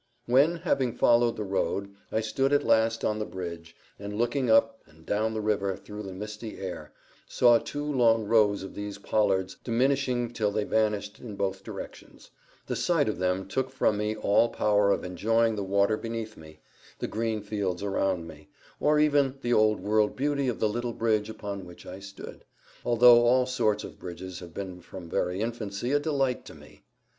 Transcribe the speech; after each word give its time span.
When, 0.25 0.55
having 0.55 0.95
followed 0.95 1.35
the 1.37 1.43
road, 1.43 1.93
I 2.11 2.21
stood 2.21 2.51
at 2.53 2.63
last 2.63 3.05
on 3.05 3.19
the 3.19 3.23
bridge, 3.27 3.75
and, 3.99 4.17
looking 4.17 4.49
up 4.49 4.81
and 4.87 5.05
down 5.05 5.35
the 5.35 5.41
river 5.41 5.77
through 5.77 6.01
the 6.01 6.11
misty 6.11 6.57
air, 6.57 6.91
saw 7.27 7.59
two 7.59 7.85
long 7.85 8.23
rows 8.25 8.63
of 8.63 8.73
these 8.73 8.97
pollards 8.97 9.57
diminishing 9.63 10.31
till 10.33 10.49
they 10.49 10.63
vanished 10.63 11.19
in 11.19 11.35
both 11.35 11.63
directions, 11.63 12.31
the 12.65 12.75
sight 12.75 13.07
of 13.07 13.19
them 13.19 13.47
took 13.47 13.69
from 13.69 13.97
me 13.97 14.15
all 14.15 14.49
power 14.49 14.89
of 14.89 15.03
enjoying 15.03 15.55
the 15.55 15.61
water 15.63 15.97
beneath 15.97 16.35
me, 16.35 16.61
the 16.97 17.05
green 17.07 17.43
fields 17.43 17.83
around 17.83 18.25
me, 18.25 18.49
or 18.79 18.97
even 18.99 19.37
the 19.43 19.53
old 19.53 19.79
world 19.79 20.15
beauty 20.15 20.47
of 20.47 20.59
the 20.59 20.67
little 20.67 20.93
bridge 20.93 21.29
upon 21.29 21.63
which 21.63 21.85
I 21.85 21.99
stood, 21.99 22.43
although 22.83 23.23
all 23.27 23.45
sorts 23.45 23.83
of 23.83 23.99
bridges 23.99 24.39
have 24.39 24.51
been 24.55 24.81
from 24.81 25.11
very 25.11 25.41
infancy 25.41 25.91
a 25.91 25.99
delight 25.99 26.43
to 26.45 26.55
me. 26.55 26.85